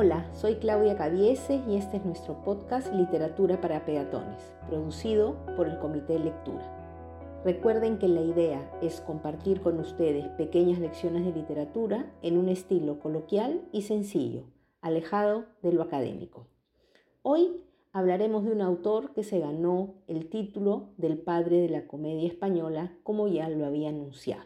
[0.00, 5.76] Hola, soy Claudia Cabiese y este es nuestro podcast Literatura para Peatones, producido por el
[5.80, 7.42] Comité de Lectura.
[7.44, 13.00] Recuerden que la idea es compartir con ustedes pequeñas lecciones de literatura en un estilo
[13.00, 14.44] coloquial y sencillo,
[14.82, 16.46] alejado de lo académico.
[17.22, 22.28] Hoy hablaremos de un autor que se ganó el título del padre de la comedia
[22.28, 24.44] española, como ya lo había anunciado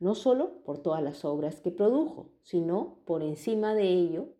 [0.00, 4.30] no solo por todas las obras que produjo, sino por encima de ello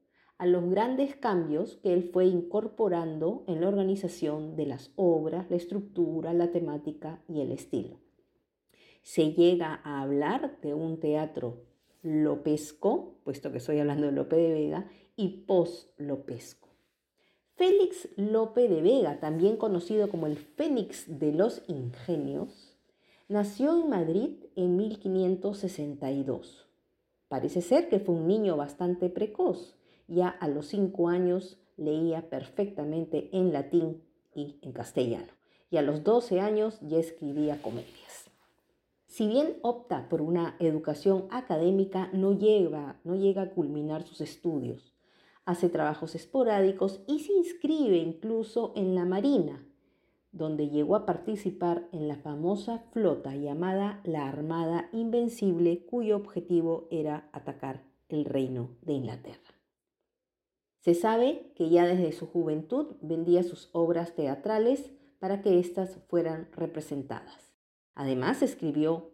[0.41, 5.57] a los grandes cambios que él fue incorporando en la organización de las obras, la
[5.57, 7.99] estructura, la temática y el estilo.
[9.03, 11.67] Se llega a hablar de un teatro
[12.01, 16.69] lopesco, puesto que estoy hablando de Lope de Vega, y post-lopesco.
[17.57, 22.79] Félix Lope de Vega, también conocido como el Fénix de los Ingenios,
[23.29, 26.67] nació en Madrid en 1562.
[27.29, 29.77] Parece ser que fue un niño bastante precoz
[30.11, 34.03] ya a los cinco años leía perfectamente en latín
[34.35, 35.33] y en castellano.
[35.71, 38.31] Y a los 12 años ya escribía comedias.
[39.07, 44.95] Si bien opta por una educación académica, no llega, no llega a culminar sus estudios.
[45.45, 49.67] Hace trabajos esporádicos y se inscribe incluso en la Marina,
[50.33, 57.29] donde llegó a participar en la famosa flota llamada la Armada Invencible, cuyo objetivo era
[57.33, 59.50] atacar el reino de Inglaterra.
[60.81, 66.49] Se sabe que ya desde su juventud vendía sus obras teatrales para que éstas fueran
[66.53, 67.53] representadas.
[67.95, 69.11] Además escribió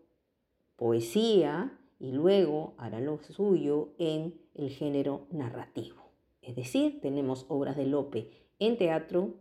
[0.76, 6.12] poesía y luego hará lo suyo en el género narrativo.
[6.40, 9.34] Es decir, tenemos obras de Lope en teatro,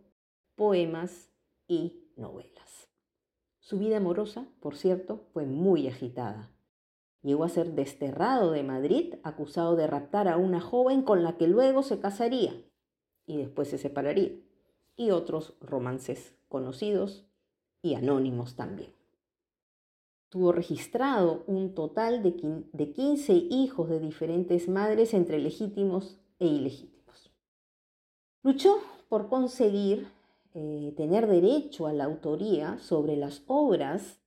[0.56, 1.30] poemas
[1.68, 2.88] y novelas.
[3.60, 6.55] Su vida amorosa, por cierto, fue muy agitada.
[7.22, 11.48] Llegó a ser desterrado de Madrid acusado de raptar a una joven con la que
[11.48, 12.54] luego se casaría
[13.26, 14.32] y después se separaría.
[14.96, 17.26] Y otros romances conocidos
[17.82, 18.94] y anónimos también.
[20.28, 27.30] Tuvo registrado un total de 15 hijos de diferentes madres entre legítimos e ilegítimos.
[28.42, 28.78] Luchó
[29.08, 30.08] por conseguir
[30.54, 34.20] eh, tener derecho a la autoría sobre las obras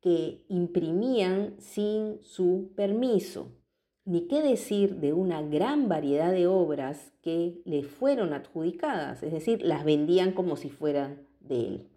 [0.00, 3.52] que imprimían sin su permiso,
[4.04, 9.62] ni qué decir de una gran variedad de obras que le fueron adjudicadas, es decir,
[9.62, 11.90] las vendían como si fueran de él.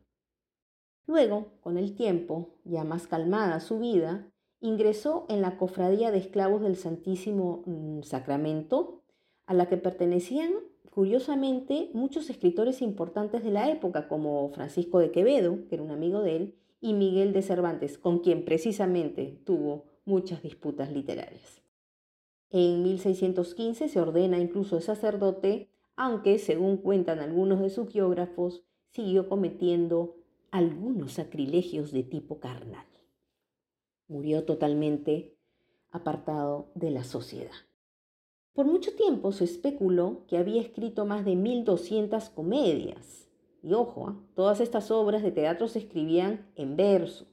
[1.05, 4.29] Luego, con el tiempo, ya más calmada su vida,
[4.61, 9.03] ingresó en la Cofradía de Esclavos del Santísimo mm, Sacramento,
[9.45, 10.53] a la que pertenecían,
[10.89, 16.21] curiosamente, muchos escritores importantes de la época, como Francisco de Quevedo, que era un amigo
[16.21, 21.61] de él, y Miguel de Cervantes, con quien precisamente tuvo muchas disputas literarias.
[22.49, 30.17] En 1615 se ordena incluso sacerdote, aunque, según cuentan algunos de sus biógrafos, siguió cometiendo
[30.51, 32.85] algunos sacrilegios de tipo carnal.
[34.09, 35.37] Murió totalmente
[35.89, 37.55] apartado de la sociedad.
[38.51, 43.29] Por mucho tiempo se especuló que había escrito más de 1200 comedias,
[43.63, 44.15] y ojo, ¿ah?
[44.35, 47.25] todas estas obras de teatro se escribían en verso.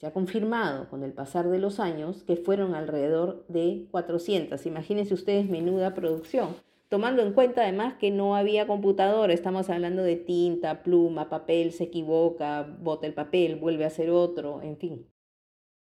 [0.00, 4.66] Se ha confirmado con el pasar de los años que fueron alrededor de 400.
[4.66, 6.56] Imagínense ustedes menuda producción.
[6.88, 11.84] Tomando en cuenta además que no había computadora, estamos hablando de tinta, pluma, papel, se
[11.84, 15.06] equivoca, bota el papel, vuelve a hacer otro, en fin.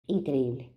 [0.08, 0.74] Increíble.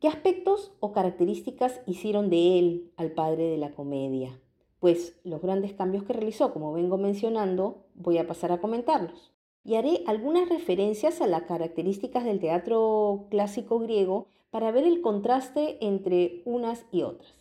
[0.00, 4.41] ¿Qué aspectos o características hicieron de él al padre de la comedia?
[4.82, 9.30] Pues los grandes cambios que realizó, como vengo mencionando, voy a pasar a comentarlos.
[9.62, 15.78] Y haré algunas referencias a las características del teatro clásico griego para ver el contraste
[15.86, 17.32] entre unas y otras.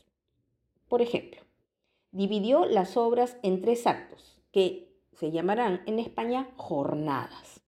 [0.88, 1.42] Por ejemplo,
[2.12, 7.64] dividió las obras en tres actos, que se llamarán en España jornadas.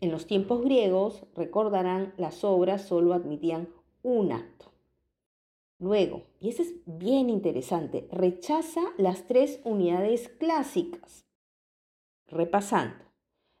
[0.00, 3.68] En los tiempos griegos, recordarán, las obras solo admitían
[4.02, 4.72] un acto.
[5.78, 11.24] Luego, y eso es bien interesante, rechaza las tres unidades clásicas.
[12.26, 13.04] Repasando,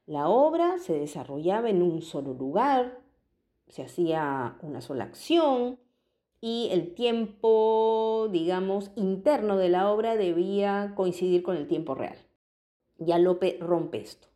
[0.06, 3.00] la obra se desarrollaba en un solo lugar,
[3.68, 5.78] se hacía una sola acción
[6.40, 12.18] y el tiempo, digamos, interno de la obra debía coincidir con el tiempo real.
[12.98, 14.28] Ya Lope rompe esto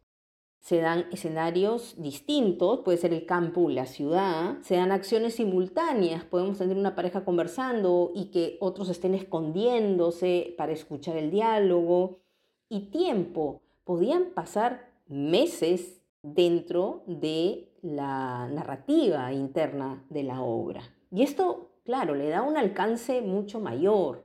[0.62, 6.56] se dan escenarios distintos, puede ser el campo, la ciudad, se dan acciones simultáneas, podemos
[6.56, 12.20] tener una pareja conversando y que otros estén escondiéndose para escuchar el diálogo,
[12.68, 20.80] y tiempo, podían pasar meses dentro de la narrativa interna de la obra.
[21.10, 24.24] Y esto, claro, le da un alcance mucho mayor.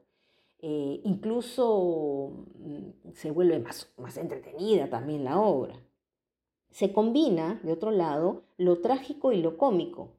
[0.60, 5.76] eh, incluso mm, se vuelve más, más entretenida también la obra.
[6.70, 10.10] Se combina, de otro lado, lo trágico y lo cómico.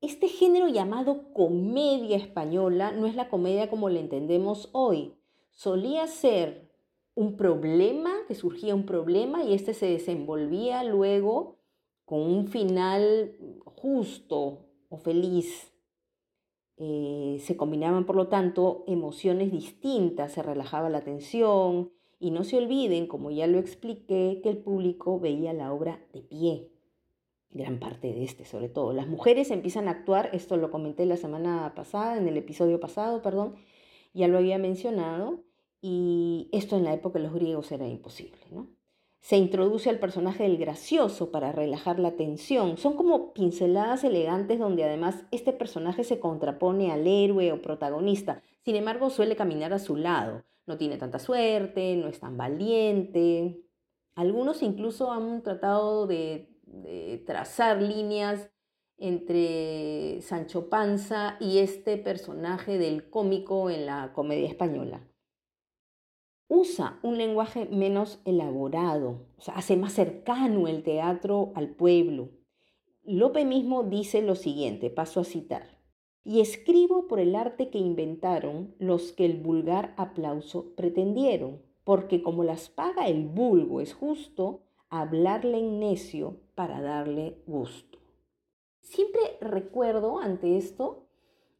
[0.00, 5.14] Este género llamado comedia española no es la comedia como la entendemos hoy.
[5.52, 6.70] Solía ser
[7.14, 11.56] un problema, que surgía un problema y este se desenvolvía luego
[12.04, 15.72] con un final justo o feliz.
[16.76, 22.58] Eh, se combinaban, por lo tanto, emociones distintas, se relajaba la tensión y no se
[22.58, 26.70] olviden, como ya lo expliqué, que el público veía la obra de pie,
[27.50, 28.92] gran parte de este sobre todo.
[28.92, 33.22] Las mujeres empiezan a actuar, esto lo comenté la semana pasada, en el episodio pasado,
[33.22, 33.56] perdón,
[34.14, 35.44] ya lo había mencionado,
[35.80, 38.68] y esto en la época de los griegos era imposible, ¿no?
[39.20, 42.76] Se introduce al personaje del gracioso para relajar la tensión.
[42.76, 48.42] Son como pinceladas elegantes donde además este personaje se contrapone al héroe o protagonista.
[48.66, 50.42] Sin embargo, suele caminar a su lado.
[50.66, 53.62] No tiene tanta suerte, no es tan valiente.
[54.16, 56.52] Algunos incluso han tratado de,
[57.24, 58.50] trazar líneas
[58.98, 65.06] entre Sancho Panza y este personaje del cómico en la comedia española
[66.48, 72.30] usa un lenguaje menos elaborado, o sea, hace más cercano el teatro al pueblo.
[73.02, 75.75] Lope mismo dice lo siguiente, paso a citar.
[76.26, 82.42] Y escribo por el arte que inventaron los que el vulgar aplauso pretendieron, porque como
[82.42, 88.00] las paga el vulgo es justo, hablarle en necio para darle gusto.
[88.80, 91.06] Siempre recuerdo ante esto,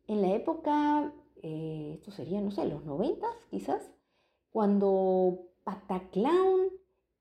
[0.08, 3.92] en la época, eh, esto sería, no sé, los noventas quizás,
[4.50, 6.70] cuando Pataclown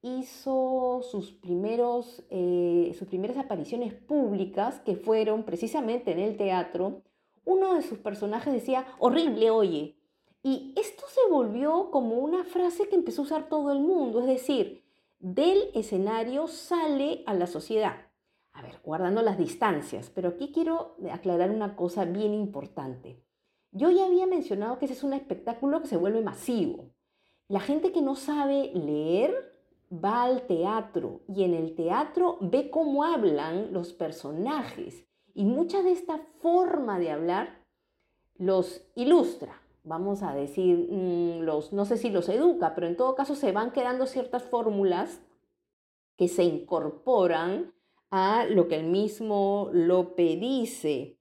[0.02, 7.04] hizo sus, primeros, eh, sus primeras apariciones públicas, que fueron precisamente en el teatro,
[7.46, 9.98] uno de sus personajes decía, horrible, oye.
[10.44, 14.28] Y esto se volvió como una frase que empezó a usar todo el mundo, es
[14.28, 14.84] decir,
[15.20, 17.96] del escenario sale a la sociedad.
[18.52, 23.24] A ver, guardando las distancias, pero aquí quiero aclarar una cosa bien importante.
[23.72, 26.92] Yo ya había mencionado que ese es un espectáculo que se vuelve masivo.
[27.48, 29.34] La gente que no sabe leer
[29.92, 35.92] va al teatro y en el teatro ve cómo hablan los personajes y mucha de
[35.92, 37.62] esta forma de hablar
[38.38, 39.62] los ilustra.
[39.84, 43.52] Vamos a decir, mm, los, no sé si los educa, pero en todo caso se
[43.52, 45.22] van quedando ciertas fórmulas
[46.18, 47.74] que se incorporan
[48.10, 51.20] a lo que el mismo Lope dice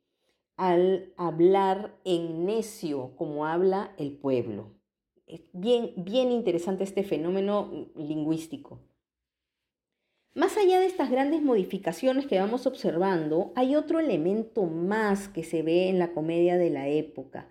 [0.56, 4.70] al hablar en necio, como habla el pueblo.
[5.26, 8.78] Es bien, bien interesante este fenómeno lingüístico.
[10.34, 15.62] Más allá de estas grandes modificaciones que vamos observando, hay otro elemento más que se
[15.62, 17.48] ve en la comedia de la época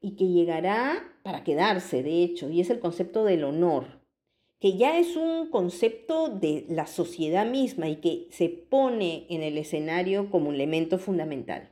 [0.00, 4.00] y que llegará para quedarse, de hecho, y es el concepto del honor,
[4.58, 9.56] que ya es un concepto de la sociedad misma y que se pone en el
[9.56, 11.70] escenario como un elemento fundamental.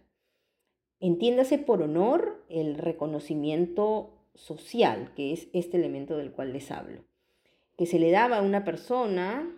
[1.00, 7.02] Entiéndase por honor el reconocimiento social, que es este elemento del cual les hablo,
[7.76, 9.50] que se le daba a una persona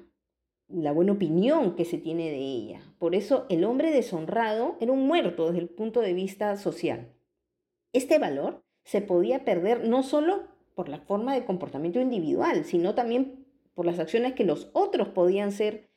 [0.69, 2.81] la buena opinión que se tiene de ella.
[2.99, 7.13] Por eso el hombre deshonrado era un muerto desde el punto de vista social.
[7.93, 10.45] Este valor se podía perder no solo
[10.75, 15.53] por la forma de comportamiento individual, sino también por las acciones que los otros podían
[15.53, 15.89] ser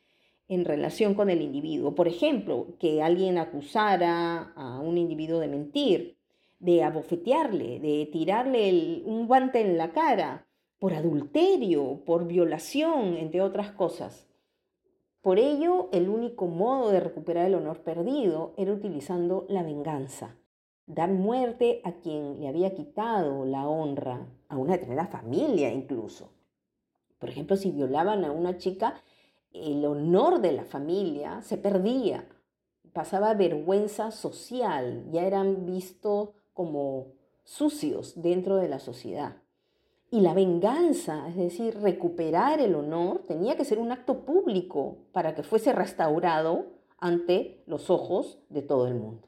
[0.48, 1.96] en relación con el individuo.
[1.96, 6.20] Por ejemplo, que alguien acusara a un individuo de mentir
[6.60, 10.46] de abofetearle, de tirarle un guante en la cara,
[10.78, 14.29] por adulterio, por violación, entre otras cosas.
[15.22, 20.38] Por ello, el único modo de recuperar el honor perdido era utilizando la venganza,
[20.86, 26.32] dar muerte a quien le había quitado la honra, a una determinada familia incluso.
[27.20, 28.96] Por ejemplo, si violaban a una chica,
[29.52, 32.26] el honor de la familia se perdía,
[32.94, 37.08] pasaba vergüenza social, ya eran vistos como
[37.44, 39.36] sucios dentro de la sociedad.
[40.12, 45.36] Y la venganza, es decir, recuperar el honor, tenía que ser un acto público para
[45.36, 49.28] que fuese restaurado ante los ojos de todo el mundo.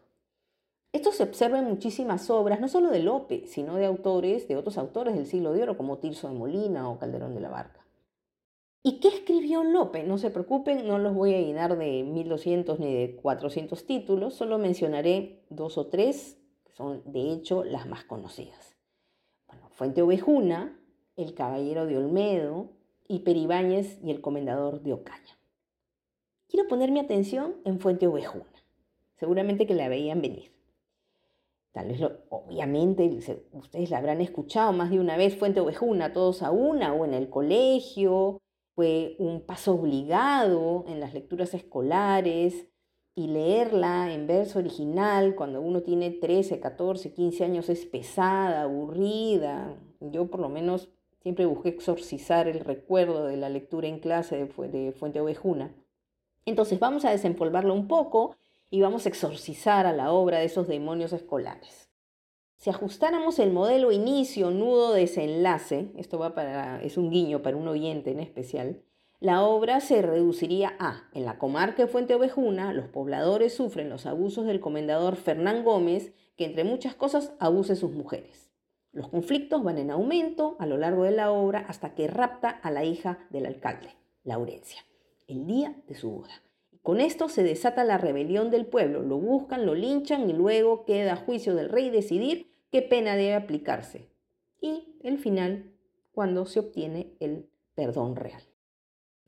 [0.91, 4.77] Esto se observa en muchísimas obras, no solo de Lope, sino de autores, de otros
[4.77, 7.85] autores del siglo de oro, como Tirso de Molina o Calderón de la Barca.
[8.83, 10.03] ¿Y qué escribió Lope?
[10.03, 14.57] No se preocupen, no los voy a llenar de 1200 ni de 400 títulos, solo
[14.57, 16.37] mencionaré dos o tres
[16.73, 18.70] son de hecho las más conocidas.
[19.81, 20.79] Fuente Ovejuna,
[21.15, 22.69] El Caballero de Olmedo,
[23.07, 25.39] y Peribáñez y el Comendador de Ocaña.
[26.47, 28.45] Quiero poner mi atención en Fuente Ovejuna.
[29.15, 30.51] Seguramente que la veían venir.
[31.71, 33.09] Tal vez, obviamente,
[33.53, 37.15] ustedes la habrán escuchado más de una vez, Fuente Ovejuna, todos a una, o en
[37.15, 38.39] el colegio,
[38.75, 42.67] fue un paso obligado en las lecturas escolares,
[43.13, 49.75] y leerla en verso original cuando uno tiene 13, 14, 15 años es pesada, aburrida.
[49.99, 50.89] Yo por lo menos
[51.21, 55.75] siempre busqué exorcizar el recuerdo de la lectura en clase de, Fuente Ovejuna.
[56.45, 58.35] Entonces vamos a desempolvarlo un poco
[58.69, 61.89] y vamos a exorcizar a la obra de esos demonios escolares.
[62.55, 67.67] Si ajustáramos el modelo inicio, nudo, desenlace, esto va para, es un guiño para un
[67.67, 68.81] oyente en especial,
[69.21, 74.07] la obra se reduciría a, en la comarca de Fuente Ovejuna, los pobladores sufren los
[74.07, 78.51] abusos del comendador Fernán Gómez, que entre muchas cosas abuse sus mujeres.
[78.91, 82.71] Los conflictos van en aumento a lo largo de la obra hasta que rapta a
[82.71, 83.89] la hija del alcalde,
[84.23, 84.81] Laurencia,
[85.27, 86.41] el día de su boda.
[86.81, 91.13] Con esto se desata la rebelión del pueblo, lo buscan, lo linchan y luego queda
[91.13, 94.09] a juicio del rey decidir qué pena debe aplicarse.
[94.59, 95.75] Y el final,
[96.11, 98.41] cuando se obtiene el perdón real.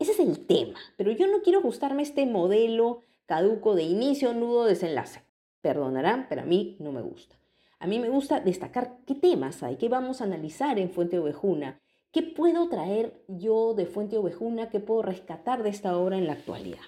[0.03, 4.33] Ese es el tema, pero yo no quiero ajustarme a este modelo caduco de inicio,
[4.33, 5.22] nudo, desenlace.
[5.62, 7.38] Perdonarán, pero a mí no me gusta.
[7.79, 11.79] A mí me gusta destacar qué temas hay, qué vamos a analizar en Fuente Ovejuna,
[12.12, 16.33] qué puedo traer yo de Fuente Ovejuna, qué puedo rescatar de esta obra en la
[16.33, 16.83] actualidad.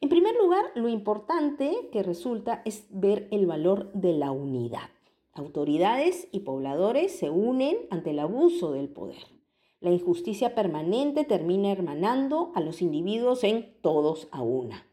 [0.00, 4.88] En primer lugar, lo importante que resulta es ver el valor de la unidad.
[5.34, 9.35] Autoridades y pobladores se unen ante el abuso del poder.
[9.80, 14.88] La injusticia permanente termina hermanando a los individuos en todos a una.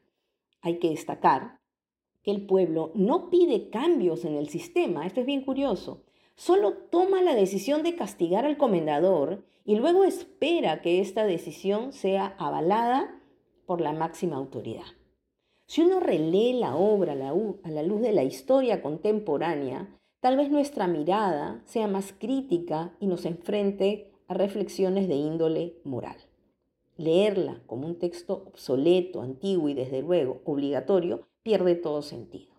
[0.62, 1.60] Hay que destacar
[2.22, 6.04] que el pueblo no pide cambios en el sistema, esto es bien curioso,
[6.36, 12.36] solo toma la decisión de castigar al comendador y luego espera que esta decisión sea
[12.38, 13.22] avalada
[13.66, 14.86] por la máxima autoridad.
[15.66, 20.88] Si uno relee la obra a la luz de la historia contemporánea, tal vez nuestra
[20.88, 26.18] mirada sea más crítica y nos enfrente a reflexiones de índole moral.
[26.98, 32.54] Leerla como un texto obsoleto, antiguo y desde luego obligatorio pierde todo sentido.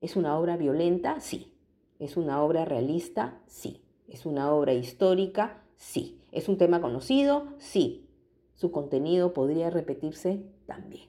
[0.00, 1.20] ¿Es una obra violenta?
[1.20, 1.52] Sí.
[1.98, 3.42] ¿Es una obra realista?
[3.46, 3.82] Sí.
[4.08, 5.62] ¿Es una obra histórica?
[5.76, 6.20] Sí.
[6.32, 7.46] ¿Es un tema conocido?
[7.58, 8.08] Sí.
[8.54, 11.08] Su contenido podría repetirse también.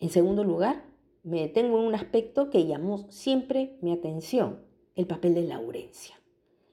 [0.00, 0.84] En segundo lugar,
[1.22, 4.60] me detengo en un aspecto que llamó siempre mi atención,
[4.94, 6.14] el papel de Laurencia.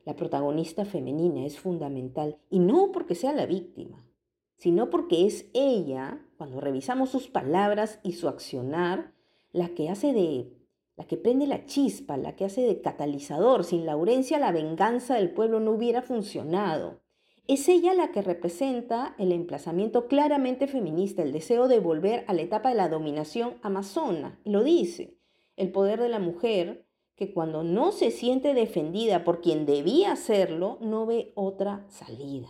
[0.05, 4.07] La protagonista femenina es fundamental y no porque sea la víctima,
[4.55, 9.13] sino porque es ella, cuando revisamos sus palabras y su accionar,
[9.51, 10.51] la que hace de
[10.95, 13.63] la que prende la chispa, la que hace de catalizador.
[13.63, 17.01] Sin Laurencia la venganza del pueblo no hubiera funcionado.
[17.47, 22.41] Es ella la que representa el emplazamiento claramente feminista, el deseo de volver a la
[22.41, 24.39] etapa de la dominación amazona.
[24.45, 25.17] Lo dice,
[25.55, 26.84] el poder de la mujer
[27.15, 32.49] que cuando no se siente defendida por quien debía hacerlo, no ve otra salida.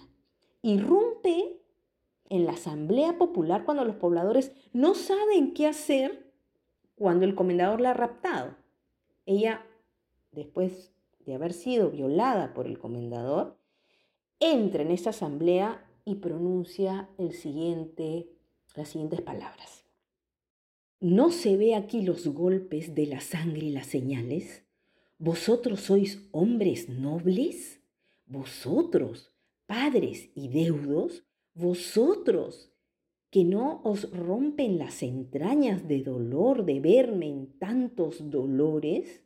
[0.61, 1.61] Irrumpe
[2.29, 6.31] en la asamblea popular cuando los pobladores no saben qué hacer
[6.95, 8.55] cuando el comendador la ha raptado.
[9.25, 9.65] Ella,
[10.31, 10.91] después
[11.25, 13.57] de haber sido violada por el comendador,
[14.39, 18.25] entra en esta asamblea y pronuncia las siguientes
[19.23, 19.84] palabras.
[21.01, 24.63] ¿No se ve aquí los golpes de la sangre y las señales?
[25.17, 27.81] ¿Vosotros sois hombres nobles?
[28.25, 29.33] ¿Vosotros,
[29.65, 31.23] padres y deudos?
[31.53, 32.71] ¿Vosotros
[33.29, 39.21] que no os rompen las entrañas de dolor de verme en tantos dolores?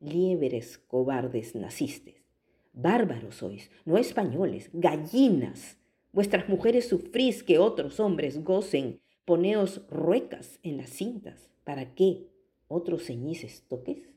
[0.00, 2.24] Liebres cobardes nacistes,
[2.72, 5.76] bárbaros sois, no españoles, gallinas.
[6.12, 11.50] Vuestras mujeres sufrís que otros hombres gocen Poneos ruecas en las cintas.
[11.64, 12.30] ¿Para qué?
[12.66, 14.14] ¿Otros ceñices toques?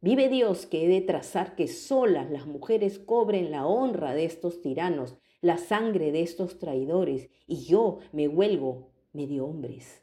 [0.00, 4.60] Vive Dios que he de trazar que solas las mujeres cobren la honra de estos
[4.60, 10.02] tiranos, la sangre de estos traidores, y yo me huelgo medio hombres,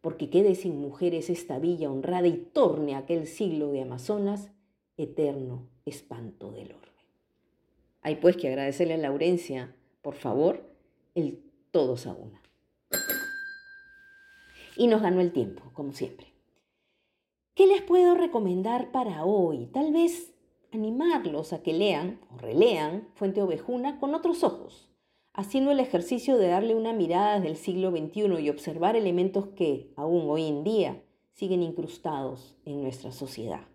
[0.00, 4.52] porque quede sin mujeres esta villa honrada y torne aquel siglo de Amazonas
[4.96, 7.02] eterno espanto del orbe.
[8.02, 10.70] Hay pues que agradecerle a Laurencia, por favor,
[11.16, 12.41] el todos a una
[14.76, 16.32] y nos ganó el tiempo, como siempre.
[17.54, 19.66] ¿Qué les puedo recomendar para hoy?
[19.66, 20.34] Tal vez
[20.72, 24.88] animarlos a que lean o relean Fuente Ovejuna con otros ojos,
[25.34, 30.30] haciendo el ejercicio de darle una mirada del siglo XXI y observar elementos que, aún
[30.30, 31.02] hoy en día,
[31.32, 33.66] siguen incrustados en nuestra sociedad.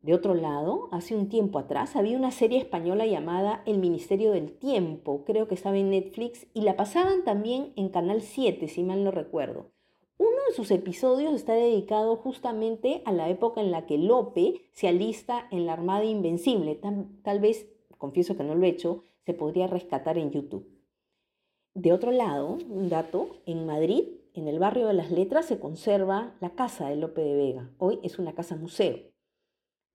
[0.00, 4.52] De otro lado, hace un tiempo atrás había una serie española llamada El Ministerio del
[4.52, 9.04] Tiempo, creo que estaba en Netflix, y la pasaban también en Canal 7, si mal
[9.04, 9.75] no recuerdo
[10.48, 15.46] de sus episodios está dedicado justamente a la época en la que Lope se alista
[15.50, 16.74] en la Armada Invencible.
[16.76, 17.66] Tal, tal vez,
[17.98, 20.68] confieso que no lo he hecho, se podría rescatar en YouTube.
[21.74, 26.34] De otro lado, un dato, en Madrid, en el barrio de las letras, se conserva
[26.40, 27.70] la casa de Lope de Vega.
[27.78, 28.98] Hoy es una casa museo.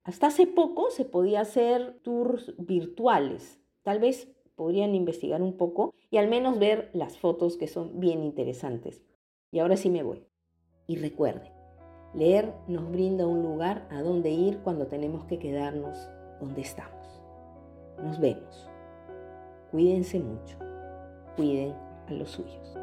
[0.03, 3.60] Hasta hace poco se podía hacer tours virtuales.
[3.84, 8.24] Tal vez podrían investigar un poco y al menos ver las fotos que son bien
[8.24, 9.03] interesantes.
[9.51, 10.31] Y ahora sí me voy.
[10.88, 11.52] Y recuerde,
[12.14, 16.10] leer nos brinda un lugar a donde ir cuando tenemos que quedarnos
[16.40, 17.22] donde estamos.
[18.04, 18.68] Nos vemos.
[19.72, 20.58] Cuídense mucho
[21.36, 21.74] cuiden
[22.08, 22.78] a los suyos.